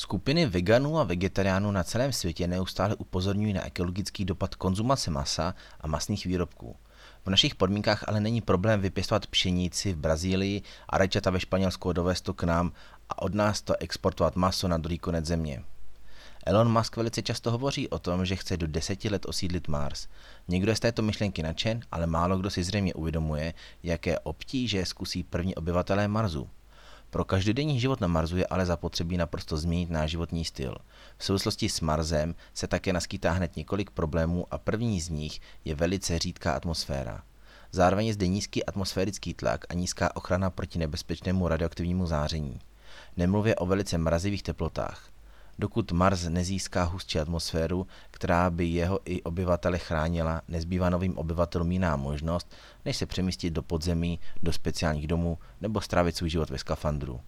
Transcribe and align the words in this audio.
Skupiny 0.00 0.46
veganů 0.46 0.98
a 0.98 1.04
vegetariánů 1.04 1.70
na 1.70 1.84
celém 1.84 2.12
světě 2.12 2.46
neustále 2.46 2.94
upozorňují 2.94 3.52
na 3.52 3.66
ekologický 3.66 4.24
dopad 4.24 4.54
konzumace 4.54 5.10
masa 5.10 5.54
a 5.80 5.86
masných 5.86 6.26
výrobků. 6.26 6.76
V 7.24 7.30
našich 7.30 7.54
podmínkách 7.54 8.04
ale 8.08 8.20
není 8.20 8.40
problém 8.40 8.80
vypěstovat 8.80 9.26
pšenici 9.26 9.92
v 9.92 9.96
Brazílii 9.96 10.62
a 10.88 10.98
rajčata 10.98 11.30
ve 11.30 11.40
Španělsku 11.40 11.92
dovést 11.92 12.24
to 12.24 12.34
k 12.34 12.42
nám 12.42 12.72
a 13.08 13.22
od 13.22 13.34
nás 13.34 13.62
to 13.62 13.76
exportovat 13.80 14.36
maso 14.36 14.68
na 14.68 14.78
druhý 14.78 14.98
konec 14.98 15.26
země. 15.26 15.62
Elon 16.46 16.72
Musk 16.72 16.96
velice 16.96 17.22
často 17.22 17.50
hovoří 17.50 17.88
o 17.88 17.98
tom, 17.98 18.26
že 18.26 18.36
chce 18.36 18.56
do 18.56 18.66
deseti 18.66 19.08
let 19.08 19.26
osídlit 19.26 19.68
Mars. 19.68 20.08
Někdo 20.48 20.72
je 20.72 20.76
z 20.76 20.80
této 20.80 21.02
myšlenky 21.02 21.42
nadšen, 21.42 21.80
ale 21.92 22.06
málo 22.06 22.38
kdo 22.38 22.50
si 22.50 22.64
zřejmě 22.64 22.94
uvědomuje, 22.94 23.54
jaké 23.82 24.18
obtíže 24.18 24.86
zkusí 24.86 25.22
první 25.22 25.54
obyvatelé 25.54 26.08
Marsu. 26.08 26.48
Pro 27.10 27.24
každodenní 27.24 27.80
život 27.80 28.00
na 28.00 28.08
Marsu 28.08 28.36
je 28.36 28.46
ale 28.46 28.66
zapotřebí 28.66 29.16
naprosto 29.16 29.56
změnit 29.56 29.90
náš 29.90 30.10
životní 30.10 30.44
styl. 30.44 30.76
V 31.16 31.24
souvislosti 31.24 31.68
s 31.68 31.80
Marsem 31.80 32.34
se 32.54 32.66
také 32.66 32.92
naskýtá 32.92 33.32
hned 33.32 33.56
několik 33.56 33.90
problémů 33.90 34.46
a 34.50 34.58
první 34.58 35.00
z 35.00 35.08
nich 35.08 35.40
je 35.64 35.74
velice 35.74 36.18
řídká 36.18 36.52
atmosféra. 36.52 37.22
Zároveň 37.72 38.06
je 38.06 38.14
zde 38.14 38.26
nízký 38.26 38.66
atmosférický 38.66 39.34
tlak 39.34 39.64
a 39.68 39.74
nízká 39.74 40.16
ochrana 40.16 40.50
proti 40.50 40.78
nebezpečnému 40.78 41.48
radioaktivnímu 41.48 42.06
záření. 42.06 42.58
Nemluvě 43.16 43.54
o 43.54 43.66
velice 43.66 43.98
mrazivých 43.98 44.42
teplotách. 44.42 45.10
Dokud 45.60 45.92
Mars 45.92 46.24
nezíská 46.28 46.84
hustší 46.84 47.18
atmosféru, 47.18 47.86
která 48.10 48.50
by 48.50 48.66
jeho 48.66 49.00
i 49.04 49.22
obyvatele 49.22 49.78
chránila, 49.78 50.42
nezbývá 50.48 50.90
novým 50.90 51.18
obyvatelům 51.18 51.72
jiná 51.72 51.96
možnost, 51.96 52.54
než 52.84 52.96
se 52.96 53.06
přemístit 53.06 53.52
do 53.52 53.62
podzemí, 53.62 54.20
do 54.42 54.52
speciálních 54.52 55.06
domů 55.06 55.38
nebo 55.60 55.80
strávit 55.80 56.16
svůj 56.16 56.30
život 56.30 56.50
ve 56.50 56.58
skafandru. 56.58 57.20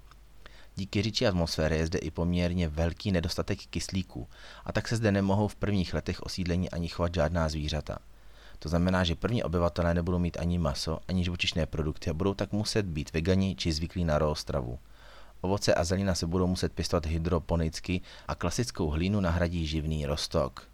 Díky 0.76 1.02
říči 1.02 1.26
atmosféry 1.26 1.78
je 1.78 1.86
zde 1.86 1.98
i 1.98 2.10
poměrně 2.10 2.68
velký 2.68 3.12
nedostatek 3.12 3.58
kyslíku 3.58 4.28
a 4.64 4.72
tak 4.72 4.88
se 4.88 4.96
zde 4.96 5.12
nemohou 5.12 5.48
v 5.48 5.56
prvních 5.56 5.94
letech 5.94 6.22
osídlení 6.22 6.70
ani 6.70 6.88
chovat 6.88 7.14
žádná 7.14 7.48
zvířata. 7.48 7.98
To 8.58 8.68
znamená, 8.68 9.04
že 9.04 9.14
první 9.14 9.42
obyvatelé 9.42 9.94
nebudou 9.94 10.18
mít 10.18 10.36
ani 10.40 10.58
maso, 10.58 10.98
ani 11.08 11.24
živočišné 11.24 11.66
produkty 11.66 12.10
a 12.10 12.14
budou 12.14 12.34
tak 12.34 12.52
muset 12.52 12.86
být 12.86 13.12
vegani 13.12 13.54
či 13.54 13.72
zvyklí 13.72 14.04
na 14.04 14.18
raw 14.18 14.34
stravu. 14.34 14.78
Ovoce 15.44 15.74
a 15.74 15.84
zelina 15.84 16.14
se 16.14 16.26
budou 16.26 16.46
muset 16.46 16.72
pěstovat 16.72 17.06
hydroponicky 17.06 18.00
a 18.28 18.34
klasickou 18.34 18.88
hlínu 18.88 19.20
nahradí 19.20 19.66
živný 19.66 20.06
rostok. 20.06 20.68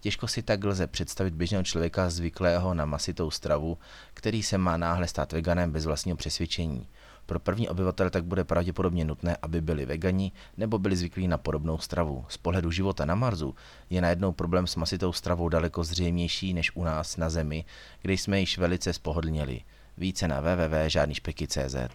Těžko 0.00 0.28
si 0.28 0.42
tak 0.42 0.64
lze 0.64 0.86
představit 0.86 1.34
běžného 1.34 1.64
člověka 1.64 2.10
zvyklého 2.10 2.74
na 2.74 2.84
masitou 2.84 3.30
stravu, 3.30 3.78
který 4.14 4.42
se 4.42 4.58
má 4.58 4.76
náhle 4.76 5.08
stát 5.08 5.32
veganem 5.32 5.72
bez 5.72 5.86
vlastního 5.86 6.16
přesvědčení. 6.16 6.88
Pro 7.26 7.40
první 7.40 7.68
obyvatele 7.68 8.10
tak 8.10 8.24
bude 8.24 8.44
pravděpodobně 8.44 9.04
nutné, 9.04 9.36
aby 9.42 9.60
byli 9.60 9.86
vegani 9.86 10.32
nebo 10.56 10.78
byli 10.78 10.96
zvyklí 10.96 11.28
na 11.28 11.38
podobnou 11.38 11.78
stravu. 11.78 12.24
Z 12.28 12.36
pohledu 12.36 12.70
života 12.70 13.04
na 13.04 13.14
Marsu 13.14 13.54
je 13.90 14.00
najednou 14.00 14.32
problém 14.32 14.66
s 14.66 14.76
masitou 14.76 15.12
stravou 15.12 15.48
daleko 15.48 15.84
zřejmější 15.84 16.54
než 16.54 16.76
u 16.76 16.84
nás 16.84 17.16
na 17.16 17.30
Zemi, 17.30 17.64
kde 18.02 18.12
jsme 18.12 18.40
již 18.40 18.58
velice 18.58 18.92
spohodlněli. 18.92 19.60
Více 19.96 20.28
na 20.28 20.40
www.žádnýšpeky.cz 20.40 21.92